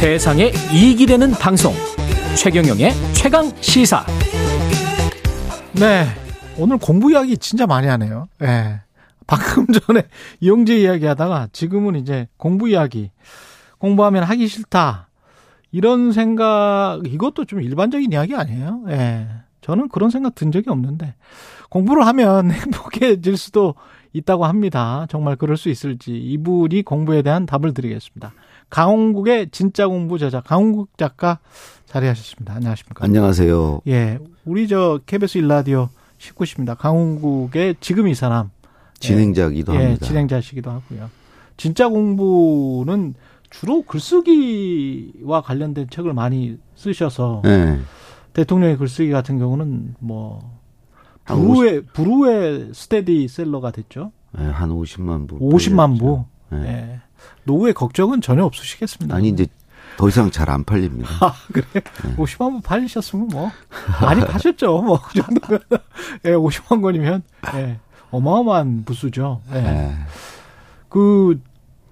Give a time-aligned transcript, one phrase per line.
[0.00, 1.74] 세상에 이익이 되는 방송.
[2.34, 4.02] 최경영의 최강 시사.
[5.78, 6.06] 네.
[6.56, 8.26] 오늘 공부 이야기 진짜 많이 하네요.
[8.38, 8.80] 네.
[9.26, 10.04] 방금 전에
[10.40, 13.10] 이용재 이야기 하다가 지금은 이제 공부 이야기.
[13.76, 15.10] 공부하면 하기 싫다.
[15.70, 18.84] 이런 생각 이것도 좀 일반적인 이야기 아니에요?
[18.88, 19.28] 예.
[19.60, 21.14] 저는 그런 생각 든 적이 없는데.
[21.68, 23.74] 공부를 하면 행복해질 수도
[24.12, 25.06] 있다고 합니다.
[25.08, 28.32] 정말 그럴 수 있을지 이분이 공부에 대한 답을 드리겠습니다.
[28.70, 31.38] 강홍국의 진짜 공부 저자 강홍국 작가
[31.86, 32.54] 자리하셨습니다.
[32.54, 33.04] 안녕하십니까?
[33.04, 33.82] 안녕하세요.
[33.88, 35.88] 예, 우리 저 KBS 일라디오
[36.18, 36.74] 식구십니다.
[36.74, 38.50] 강홍국의 지금 이 사람
[39.00, 39.98] 진행자기도 예, 합니다.
[40.00, 41.10] 예, 진행자시기도 하고요.
[41.56, 43.14] 진짜 공부는
[43.50, 47.80] 주로 글쓰기와 관련된 책을 많이 쓰셔서 네.
[48.32, 50.59] 대통령의 글쓰기 같은 경우는 뭐
[51.34, 54.12] 부루의 부루의 스테디 셀러가 됐죠.
[54.32, 55.38] 네, 한 50만 부.
[55.38, 56.24] 50만 부.
[56.50, 56.58] 네.
[56.66, 57.00] 예.
[57.44, 59.14] 노후의 걱정은 전혀 없으시겠습니다.
[59.14, 59.46] 아니 이제
[59.96, 61.10] 더 이상 잘 안 팔립니다.
[61.20, 61.64] 아, 그래?
[61.72, 62.16] 네.
[62.16, 63.50] 50만 부 팔리셨으면 뭐
[64.00, 64.82] 많이 파셨죠.
[64.82, 65.60] 뭐 그 정도면
[66.24, 67.22] 예, 50만 권이면
[67.54, 67.78] 예.
[68.10, 69.40] 어마어마한 부수죠.
[69.52, 69.60] 예.
[69.60, 69.94] 네.
[70.88, 71.40] 그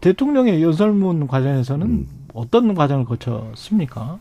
[0.01, 2.09] 대통령의 연설문 관련해서는 음.
[2.35, 4.19] 어떤 과정을 거쳤습니까?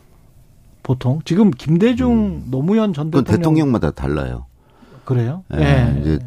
[0.82, 3.10] 보통 지금 김대중 노무현 전 음.
[3.10, 4.46] 대통령 대통령마다 달라요.
[5.08, 5.42] 그래요?
[5.54, 6.00] 예, 예.
[6.00, 6.18] 이제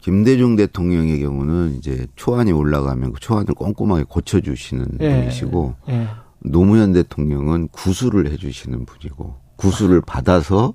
[0.00, 5.20] 김대중 대통령의 경우는 이제 초안이 올라가면 그 초안을 꼼꼼하게 고쳐주시는 예.
[5.20, 6.08] 분이시고 예.
[6.38, 10.72] 노무현 대통령은 구술을 해주시는 분이고 구술을 받아서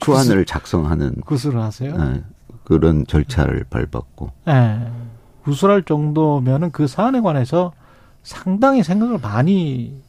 [0.00, 1.94] 초안을 작성하는 구술을 하세요?
[1.96, 2.24] 예,
[2.64, 4.80] 그런 절차를 밟았고 예.
[5.44, 7.72] 구술할 정도면은 그 사안에 관해서
[8.24, 10.02] 상당히 생각을 많이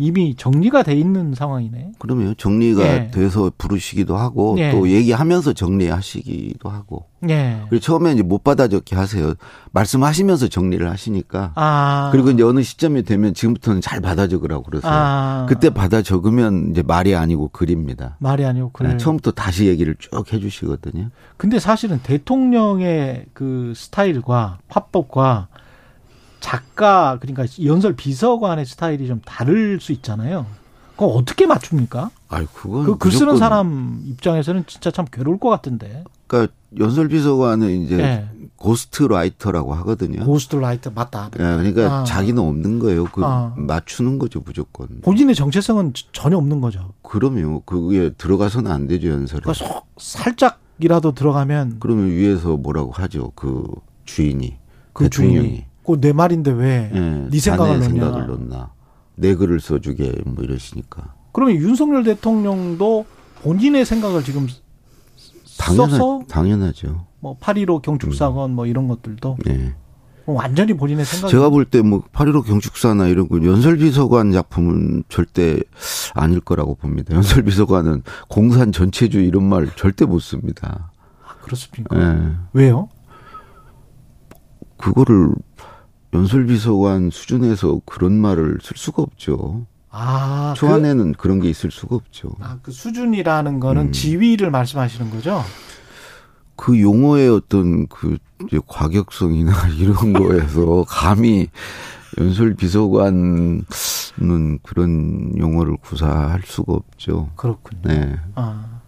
[0.00, 1.92] 이미 정리가 돼 있는 상황이네.
[1.98, 3.10] 그러면 정리가 예.
[3.10, 4.70] 돼서 부르시기도 하고 예.
[4.70, 7.62] 또 얘기하면서 정리하시기도 하고 예.
[7.68, 9.34] 그리고 처음에 이제 못 받아 적게 하세요.
[9.72, 12.10] 말씀하시면서 정리를 하시니까 아.
[12.12, 14.92] 그리고 이제 어느 시점이 되면 지금부터는 잘 받아 적으라고 그러세요.
[14.94, 15.46] 아.
[15.48, 18.16] 그때 받아 적으면 이제 말이 아니고 글입니다.
[18.20, 18.90] 말이 아니고 그래.
[18.90, 21.10] 네, 처음부터 다시 얘기를 쭉 해주시거든요.
[21.36, 25.48] 근데 사실은 대통령의 그 스타일과 화법과
[26.40, 30.46] 작가 그러니까 연설 비서관의 스타일이 좀 다를 수 있잖아요.
[30.92, 32.10] 그거 어떻게 맞춥니까?
[32.28, 36.04] 아이 그건 그글 쓰는 무조건 사람 입장에서는 진짜 참 괴로울 것 같은데.
[36.26, 38.28] 그러니까 연설 비서관은 이제 예.
[38.56, 40.24] ghost writer라고 하거든요.
[40.24, 41.30] ghost writer 맞다.
[41.34, 42.04] 예, 그러니까 아.
[42.04, 43.04] 자기는 없는 거예요.
[43.04, 43.54] 그 아.
[43.56, 44.88] 맞추는 거죠 무조건.
[45.02, 46.92] 본인의 정체성은 전혀 없는 거죠.
[47.02, 49.40] 그러면 그게 들어가서는 안 되죠 연설에.
[49.42, 53.64] 그러니까 속 살짝이라도 들어가면 그러면 위에서 뭐라고 하죠 그
[54.04, 54.56] 주인이
[54.92, 55.40] 그 대통령이.
[55.40, 58.04] 주인이 그 내 말인데 왜네 예, 생각을 자네 넣냐.
[58.04, 58.72] 생각을 넣나.
[59.16, 61.14] 내 글을 써주게 뭐 이러시니까.
[61.32, 63.06] 그러면 윤석열 대통령도
[63.42, 64.46] 본인의 생각을 지금
[65.58, 67.06] 당연하, 써서 당연하죠.
[67.20, 69.74] 뭐 8.15 경축사건 뭐 이런 것들도 예.
[70.26, 71.28] 완전히 본인의 생각.
[71.28, 75.58] 제가 볼 때 뭐 8.15 경축사나 이런 거 연설비서관 작품은 절대
[76.14, 77.14] 아닐 거라고 봅니다.
[77.14, 80.92] 연설비서관은 공산 전체주의 이런 말 절대 못 씁니다.
[81.26, 81.98] 아, 그렇습니까?
[81.98, 82.36] 예.
[82.52, 82.88] 왜요?
[84.76, 85.30] 그거를
[86.12, 89.66] 연설비서관 수준에서 그런 말을 쓸 수가 없죠.
[89.90, 92.30] 아, 그, 초안에는 그, 런게 있을 수가 없죠.
[92.40, 93.92] 아, 그 수준이라는 거는 음.
[93.92, 95.42] 지위를 말씀하시는 거죠?
[96.56, 98.18] 그 용어의 어떤 그
[98.66, 101.48] 과격성이나 이런 거에서 감히
[102.18, 103.64] 연설 비서관은
[104.62, 107.30] 그런 용어를 구사할 수가 없죠.
[107.36, 107.80] 그렇군요.
[107.84, 108.16] 네.
[108.34, 108.80] 아,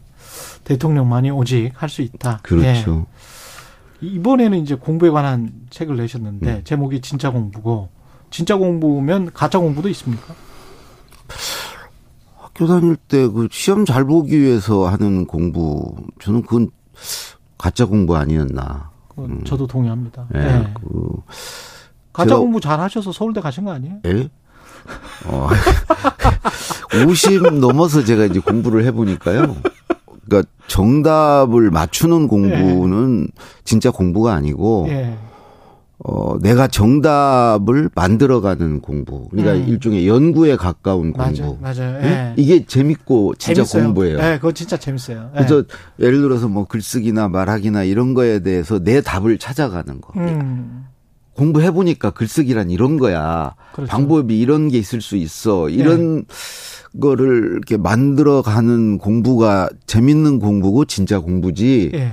[0.64, 2.40] 대통령만이 오직 할 수 있다.
[2.42, 3.06] 그렇죠.
[3.08, 3.20] 예.
[4.00, 6.60] 이번에는 이제 공부에 관한 책을 내셨는데 음.
[6.64, 7.88] 제목이 진짜 공부고
[8.30, 10.34] 진짜 공부면 가짜 공부도 있습니까?
[12.38, 16.70] 학교 다닐 때 그 시험 잘 보기 위해서 하는 공부 저는 그건
[17.58, 18.90] 가짜 공부 아니었나.
[19.08, 20.26] 그건 저도 동의합니다.
[20.34, 20.38] 예.
[20.40, 20.74] 예.
[20.74, 21.12] 그
[22.12, 23.98] 가짜 공부 잘 하셔서 서울대 가신 거 아니에요?
[24.06, 24.28] 예?
[25.26, 25.48] 어,
[27.06, 29.56] 50 넘어서 제가 이제 공부를 해보니까요.
[30.30, 33.28] 그러니까 정답을 맞추는 공부는
[33.64, 35.16] 진짜 공부가 아니고, 예.
[36.02, 39.28] 어, 내가 정답을 만들어가는 공부.
[39.28, 39.68] 그러니까 음.
[39.68, 41.34] 일종의 연구에 가까운 맞아요.
[41.34, 41.58] 공부.
[41.60, 41.98] 맞아요.
[42.02, 42.06] 예?
[42.06, 42.34] 예.
[42.36, 43.84] 이게 재밌고 진짜 재밌어요.
[43.84, 44.18] 공부예요.
[44.18, 45.30] 예, 그거 진짜 재밌어요.
[45.34, 45.38] 예.
[45.38, 45.64] 그래서
[45.98, 50.12] 예를 들어서 뭐 글쓰기나 말하기나 이런 거에 대해서 내 답을 찾아가는 거.
[50.16, 50.86] 음.
[51.34, 53.54] 공부해 보니까 글쓰기란 이런 거야.
[53.72, 53.90] 그렇죠.
[53.90, 55.68] 방법이 이런 게 있을 수 있어.
[55.68, 56.24] 이런
[57.00, 61.92] 거를 이렇게 만들어 가는 공부가 재밌는 공부고 진짜 공부지.
[61.94, 62.12] 예.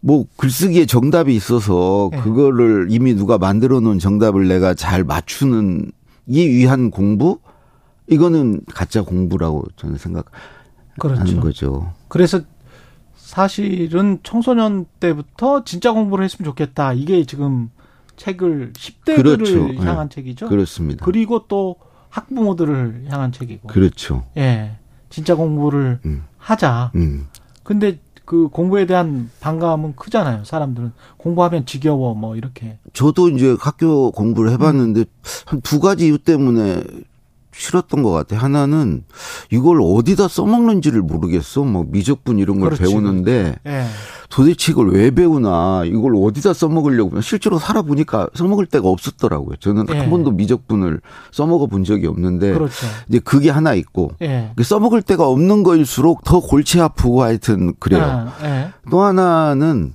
[0.00, 2.18] 뭐 글쓰기에 정답이 있어서 예.
[2.18, 5.90] 그거를 이미 누가 만들어 놓은 정답을 내가 잘 맞추는
[6.26, 7.38] 이 위한 공부
[8.06, 10.26] 이거는 가짜 공부라고 저는 생각하는
[10.98, 11.40] 그렇죠.
[11.40, 11.92] 거죠.
[12.08, 12.40] 그래서
[13.16, 16.92] 사실은 청소년 때부터 진짜 공부를 했으면 좋겠다.
[16.92, 17.70] 이게 지금
[18.18, 19.68] 책을 10대들을 그렇죠.
[19.84, 20.14] 향한 네.
[20.16, 20.48] 책이죠.
[20.48, 21.04] 그렇습니다.
[21.04, 21.76] 그리고 또
[22.10, 23.68] 학부모들을 향한 책이고.
[23.68, 24.24] 그렇죠.
[24.36, 24.76] 예.
[25.08, 26.24] 진짜 공부를 음.
[26.36, 26.92] 하자.
[26.96, 27.28] 음.
[27.62, 30.44] 근데 그 공부에 대한 반감은 크잖아요.
[30.44, 32.78] 사람들은 공부하면 지겨워 뭐 이렇게.
[32.92, 35.04] 저도 이제 학교 공부를 해봤는데
[35.46, 36.82] 한 두 가지 이유 때문에
[37.58, 38.40] 싫었던 것 같아요.
[38.40, 39.02] 하나는
[39.50, 41.64] 이걸 어디다 써먹는지를 모르겠어.
[41.64, 42.90] 뭐 미적분 이런 걸 그렇지.
[42.90, 43.84] 배우는데 예.
[44.30, 49.56] 도대체 이걸 왜 배우나 이걸 어디다 써먹으려고 실제로 살아보니까 써먹을 데가 없었더라고요.
[49.56, 49.98] 저는 예.
[49.98, 51.00] 한 번도 미적분을
[51.32, 52.86] 써먹어 본 적이 없는데 그렇죠.
[53.08, 54.52] 이제 그게 하나 있고 예.
[54.62, 58.02] 써먹을 데가 없는 거일수록 더 골치 아프고 하여튼 그래요.
[58.04, 58.70] 아, 예.
[58.88, 59.94] 또 하나는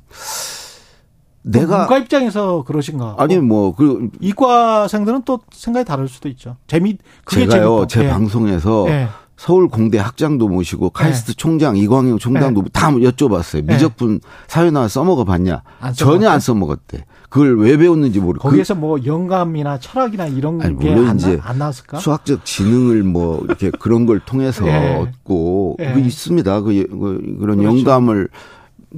[1.44, 3.16] 내가 문과 입장에서 그러신가?
[3.18, 6.56] 아니 뭐그 이과생들은 또 생각이 다를 수도 있죠.
[6.68, 7.88] 재미 그게 제가요 재밌다.
[7.88, 8.10] 제 예.
[8.10, 9.08] 방송에서 예.
[9.36, 13.66] 서울 공대 학장도 모시고 카이스트 총장 이광영 총장도 다 여쭤봤어요.
[13.66, 13.74] 네.
[13.74, 15.64] 미적분 사회나 써먹어 봤냐?
[15.82, 16.30] 안 전혀?
[16.30, 17.06] 안 써먹었대.
[17.30, 21.58] 그걸 왜 배웠는지 모르고 거기에서 뭐 영감이나 철학이나 이런 아니, 게 물론 안 이제 안
[21.58, 21.98] 나왔을까?
[21.98, 24.96] 그 수학적 지능을 뭐 이렇게 그런 걸 통해서 예.
[24.96, 25.94] 얻고 예.
[25.94, 26.62] 그 있습니다.
[26.62, 27.64] 그, 예- 그 그런 그렇죠.
[27.80, 28.30] 영감을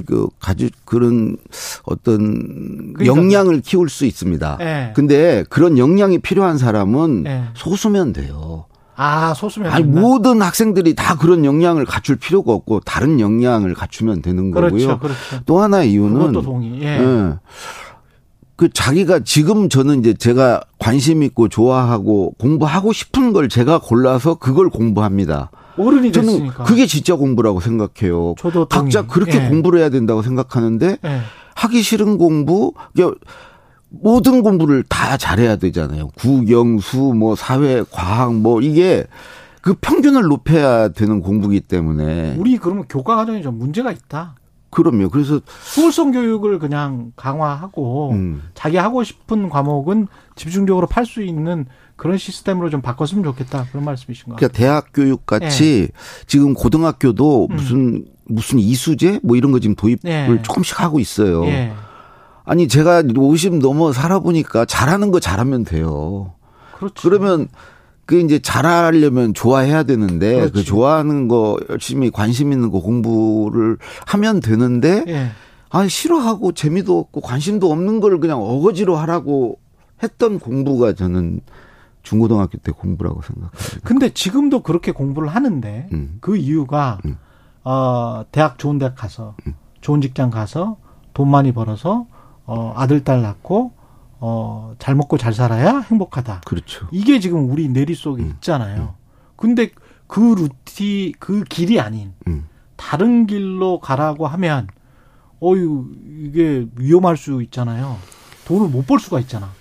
[0.06, 1.38] 그 가지 그런
[1.84, 4.58] 어떤 그러니까 역량을 키울 수 있습니다.
[4.62, 4.94] 예.
[4.96, 7.44] 근데 그런 역량이 필요한 사람은 예.
[7.54, 8.66] 소수면 돼요.
[8.98, 10.00] 아 소수면 아니 된다.
[10.00, 14.70] 모든 학생들이 다 그런 역량을 갖출 필요가 없고 다른 역량을 갖추면 되는 거고요.
[14.70, 15.44] 그렇죠, 그렇죠.
[15.46, 16.82] 또 하나의 이유는 그것도 동의.
[16.82, 17.00] 예.
[17.00, 17.34] 예.
[18.56, 24.70] 그 자기가 지금 저는 이제 제가 관심 있고 좋아하고 공부하고 싶은 걸 제가 골라서 그걸
[24.70, 25.52] 공부합니다.
[25.78, 26.64] 어른이 저는 됐으니까.
[26.64, 28.36] 그게 진짜 공부라고 생각해요.
[28.38, 29.14] 저도 각자 동의.
[29.14, 29.50] 그렇게 예.
[29.50, 31.20] 공부를 해야 된다고 생각하는데 예.
[31.56, 33.20] 하기 싫은 공부, 그러니까
[33.90, 36.10] 모든 공부를 다 잘해야 되잖아요.
[36.16, 39.06] 국영수, 뭐 사회, 과학, 뭐 이게
[39.62, 44.36] 그 평균을 높여야 되는 공부기 때문에 우리 그러면 교과 과정에 좀 문제가 있다.
[44.76, 45.10] 그럼요.
[45.10, 48.44] 그래서 수월성 교육을 그냥 강화하고 음.
[48.54, 53.68] 자기 하고 싶은 과목은 집중적으로 팔 수 있는 그런 시스템으로 좀 바꿨으면 좋겠다.
[53.72, 54.36] 그런 말씀이신가요?
[54.36, 55.90] 그러니까 대학 교육 같이
[56.28, 60.42] 지금 고등학교도 무슨 무슨 이수제 뭐 이런 거 지금 도입을 예.
[60.42, 61.46] 조금씩 하고 있어요.
[61.46, 61.72] 예.
[62.44, 66.34] 아니 제가 50 넘어 살아보니까 잘하는 거 잘하면 돼요.
[66.78, 67.10] 그렇죠.
[67.10, 67.48] 그러면
[68.06, 70.66] 그 이제 잘하려면 좋아해야 되는데 그 그렇지.
[70.66, 75.30] 좋아하는 거 열심히 관심 있는 거 공부를 하면 되는데 예.
[75.70, 79.60] 아 싫어하고 재미도 없고 관심도 없는 걸 그냥 어거지로 하라고
[80.04, 81.42] 했던 공부가 저는
[82.04, 83.80] 중고등학교 때 공부라고 생각합니다.
[83.84, 86.18] 근데 지금도 그렇게 공부를 하는데 음.
[86.22, 87.18] 그 이유가 음.
[87.64, 89.36] 어 대학 좋은 대학 가서
[89.82, 90.78] 좋은 직장 가서
[91.14, 92.06] 돈 많이 벌어서
[92.46, 93.74] 어 아들 딸 낳고
[94.20, 96.42] 어 잘 먹고 잘 살아야 행복하다.
[96.46, 96.88] 그렇죠.
[96.92, 98.30] 이게 지금 우리 내리 속에 음.
[98.36, 98.96] 있잖아요.
[99.36, 99.70] 근데
[100.08, 102.46] 그 루티 그 길이 아닌 음.
[102.76, 104.68] 다른 길로 가라고 하면
[105.44, 105.86] 어유
[106.24, 107.98] 이게 위험할 수 있잖아요.
[108.46, 109.52] 돈을 못 벌 수가 있잖아.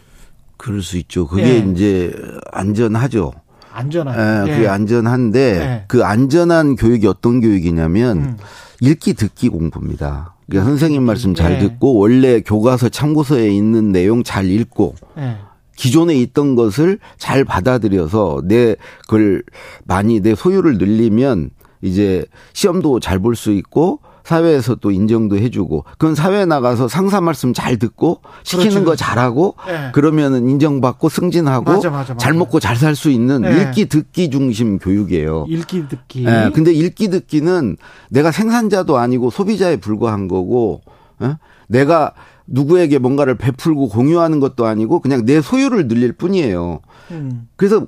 [0.57, 1.27] 그럴 수 있죠.
[1.27, 1.59] 그게 예.
[1.59, 2.13] 이제
[2.53, 3.33] 안전하죠.
[3.75, 4.51] 안전하게.
[4.51, 5.85] 예, 그게 안전한데 예.
[5.89, 8.37] 그 안전한 교육이 어떤 교육이냐면 음.
[8.81, 10.35] 읽기 듣기 공부입니다.
[10.49, 11.59] 그러니까 선생님 말씀 잘 예.
[11.59, 15.37] 듣고 원래 교과서 참고서에 있는 내용 잘 읽고 예.
[15.77, 19.43] 기존에 있던 것을 잘 받아들여서 내 그걸
[19.85, 21.51] 많이 내 소유를 늘리면
[21.83, 27.53] 이제 시험도 잘 볼 수 있고 사회에서 또 인정도 해주고 그건 사회에 나가서 상사 말씀
[27.53, 29.03] 잘 듣고 시키는 그렇지, 거 그렇지.
[29.05, 29.91] 잘하고 예.
[29.93, 32.17] 그러면은 인정받고 승진하고 맞아, 맞아, 맞아.
[32.17, 33.63] 잘 먹고 잘 살 수 있는 예.
[33.63, 35.47] 읽기 듣기 중심 교육이에요.
[35.49, 36.27] 읽기 듣기.
[36.27, 37.77] 예, 근데 읽기 듣기는
[38.11, 40.81] 내가 생산자도 아니고 소비자에 불과한 거고,
[41.23, 41.37] 예?
[41.69, 42.13] 내가
[42.47, 46.81] 누구에게 뭔가를 베풀고 공유하는 것도 아니고 그냥 내 소유를 늘릴 뿐이에요.
[47.11, 47.49] 음.
[47.57, 47.87] 그래서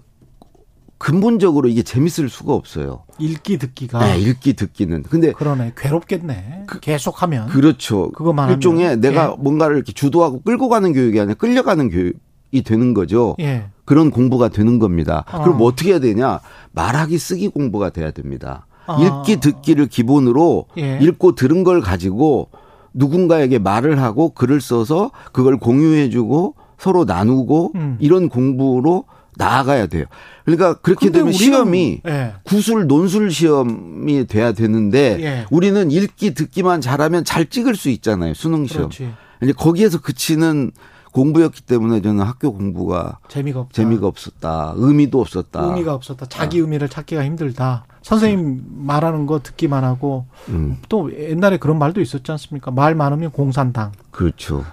[0.98, 3.04] 근본적으로 이게 재밌을 수가 없어요.
[3.18, 5.02] 읽기 듣기가 네, 읽기 듣기는.
[5.04, 6.66] 근데 그러네 괴롭겠네.
[6.80, 8.10] 계속하면 그렇죠.
[8.12, 9.00] 그거만 일종의 하면.
[9.00, 9.42] 내가 예.
[9.42, 13.36] 뭔가를 이렇게 주도하고 끌고 가는 교육이 아니라 끌려가는 교육이 되는 거죠.
[13.40, 13.66] 예.
[13.84, 15.24] 그런 공부가 되는 겁니다.
[15.32, 15.42] 어.
[15.42, 16.40] 그럼 뭐 어떻게 해야 되냐?
[16.72, 18.66] 말하기 쓰기 공부가 돼야 됩니다.
[18.86, 18.98] 아.
[19.00, 20.98] 읽기 듣기를 기본으로 예.
[21.00, 22.48] 읽고 들은 걸 가지고
[22.94, 27.96] 누군가에게 말을 하고 글을 써서 그걸 공유해주고 서로 나누고 음.
[28.00, 29.04] 이런 공부로
[29.36, 30.06] 나아가야 돼요.
[30.44, 32.34] 그러니까 그렇게 되면 우리는- 시험이 예.
[32.44, 35.46] 구술 논술 시험이 돼야 되는데 예.
[35.50, 38.88] 우리는 읽기 듣기만 잘하면 잘 찍을 수 있잖아요 수능 시험.
[38.88, 39.12] 그렇지.
[39.42, 40.70] 이제 거기에서 그치는
[41.12, 43.72] 공부였기 때문에 저는 학교 공부가 재미가 없다.
[43.74, 44.74] 재미가 없었다.
[44.76, 45.60] 의미도 없었다.
[45.64, 46.26] 의미가 없었다.
[46.26, 47.86] 자기 의미를 찾기가 힘들다.
[48.02, 52.70] 선생님 말하는 거 듣기만 하고 음, 또 옛날에 그런 말도 있었지 않습니까?
[52.70, 53.92] 말 많으면 공산당.
[54.10, 54.64] 그렇죠.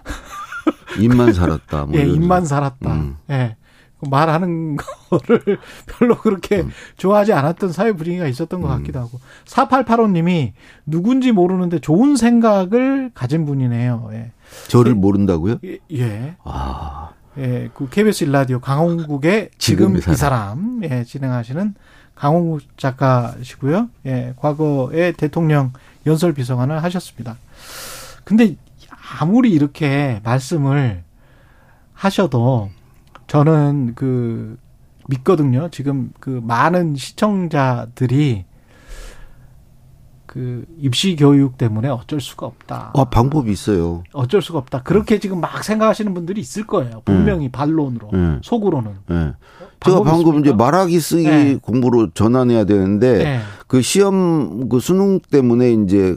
[0.99, 1.85] 입만 살았다.
[1.85, 2.05] 뭐 예.
[2.05, 2.93] 입만 살았다.
[2.93, 3.15] 음.
[3.29, 3.55] 예.
[4.03, 4.77] 그 말하는
[5.09, 6.71] 거를 별로 그렇게 음.
[6.97, 9.19] 좋아하지 않았던 사회 분위기가 있었던 것 같기도 하고.
[9.45, 10.51] 4885님이
[10.85, 14.09] 누군지 모르는데 좋은 생각을 가진 분이네요.
[14.13, 14.31] 예.
[14.67, 15.59] 저를 모른다고요?
[15.63, 16.35] 예, 예.
[16.43, 21.73] 아, 예, 그 KBS 일라디오 강홍국의 지금, 지금 이 사람, 예, 진행하시는
[22.15, 23.89] 강홍국 작가시고요.
[24.05, 25.73] 예, 과거에 대통령
[26.05, 27.37] 연설 비서관을 하셨습니다.
[28.23, 28.55] 근데
[29.19, 31.03] 아무리 이렇게 말씀을
[31.93, 32.69] 하셔도
[33.33, 34.59] 저는 그
[35.07, 35.67] 믿거든요.
[35.71, 38.45] 지금 그 많은 시청자들이
[40.27, 42.91] 그 입시 교육 때문에 어쩔 수가 없다.
[42.95, 44.03] 아, 방법이 있어요.
[44.13, 44.83] 어쩔 수가 없다.
[44.83, 47.01] 그렇게 지금 막 생각하시는 분들이 있을 거예요.
[47.05, 47.51] 분명히 네.
[47.51, 48.37] 반론으로, 네.
[48.43, 48.91] 속으로는.
[49.07, 49.33] 네.
[49.79, 50.39] 제가 방금 있습니까?
[50.39, 51.57] 이제 말하기 쓰기 네.
[51.59, 53.39] 공부로 전환해야 되는데 네.
[53.65, 56.15] 그 시험 그 수능 때문에 이제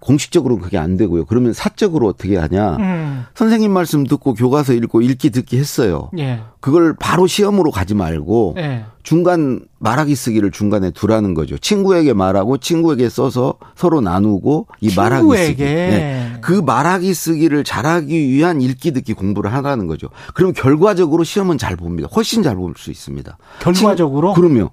[0.00, 1.26] 공식적으로 는 그게 안 되고요.
[1.26, 2.76] 그러면 사적으로 어떻게 하냐?
[2.76, 3.24] 음.
[3.34, 6.10] 선생님 말씀 듣고 교과서 읽고 읽기 듣기 했어요.
[6.18, 6.40] 예.
[6.60, 8.84] 그걸 바로 시험으로 가지 말고 예.
[9.02, 11.58] 중간 말하기 쓰기를 중간에 두라는 거죠.
[11.58, 15.10] 친구에게 말하고 친구에게 써서 서로 나누고 이 친구에게.
[15.10, 15.62] 말하기 쓰기.
[15.64, 16.32] 네.
[16.40, 20.08] 그 말하기 쓰기를 잘하기 위한 읽기 듣기 공부를 하라는 거죠.
[20.34, 22.08] 그러면 결과적으로 시험은 잘 봅니다.
[22.14, 23.36] 훨씬 잘 볼 수 있습니다.
[23.60, 24.34] 결과적으로?
[24.34, 24.70] 친, 그럼요.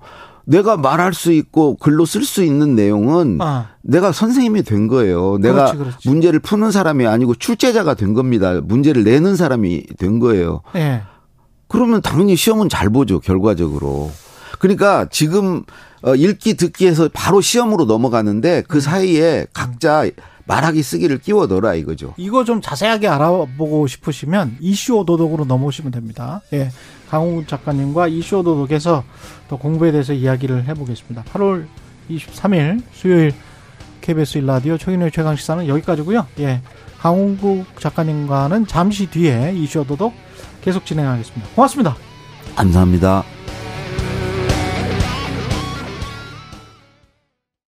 [0.49, 3.69] 내가 말할 수 있고 글로 쓸 수 있는 내용은 아.
[3.83, 5.37] 내가 선생님이 된 거예요.
[5.39, 6.09] 내가 그렇지, 그렇지.
[6.09, 8.59] 문제를 푸는 사람이 아니고 출제자가 된 겁니다.
[8.59, 10.61] 문제를 내는 사람이 된 거예요.
[10.73, 11.03] 네.
[11.67, 14.11] 그러면 당연히 시험은 잘 보죠, 결과적으로.
[14.57, 15.63] 그러니까 지금
[16.01, 18.81] 어, 읽기 듣기 해서 바로 시험으로 넘어가는데 그 음.
[18.81, 20.09] 사이에 각자
[20.49, 22.15] 말하기 쓰기를 끼워 넣어라 이거죠.
[22.17, 26.41] 이거 좀 자세하게 알아보고 싶으시면 이슈 오도독으로 넘어오시면 됩니다.
[26.53, 26.71] 예.
[27.11, 29.03] 강호 작가님과 이슈 오도독에서
[29.47, 31.23] 더 공부에 대해서 이야기를 해보겠습니다.
[31.31, 31.67] 8월
[32.09, 33.31] 23일 수요일
[34.01, 36.25] KBS 일라디오 최인의 최강 시사는 여기까지고요.
[36.39, 36.61] 예.
[36.97, 40.13] 강홍국 작가님과는 잠시 뒤에 이슈 오도독
[40.61, 41.47] 계속 진행하겠습니다.
[41.53, 41.95] 고맙습니다.
[42.55, 43.23] 감사합니다.